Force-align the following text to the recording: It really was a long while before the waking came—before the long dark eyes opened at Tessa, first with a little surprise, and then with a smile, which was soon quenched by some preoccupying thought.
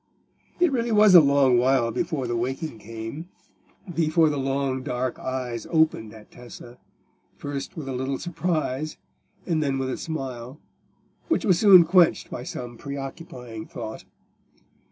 It 0.59 0.71
really 0.71 0.91
was 0.91 1.13
a 1.13 1.21
long 1.21 1.59
while 1.59 1.91
before 1.91 2.25
the 2.25 2.35
waking 2.35 2.79
came—before 2.79 4.31
the 4.31 4.39
long 4.39 4.81
dark 4.81 5.19
eyes 5.19 5.67
opened 5.69 6.11
at 6.11 6.31
Tessa, 6.31 6.79
first 7.37 7.77
with 7.77 7.87
a 7.87 7.93
little 7.93 8.17
surprise, 8.17 8.97
and 9.45 9.61
then 9.61 9.77
with 9.77 9.91
a 9.91 9.97
smile, 9.97 10.59
which 11.27 11.45
was 11.45 11.59
soon 11.59 11.83
quenched 11.85 12.31
by 12.31 12.41
some 12.41 12.79
preoccupying 12.79 13.67
thought. 13.67 14.05